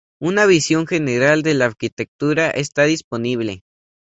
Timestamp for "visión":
0.47-0.87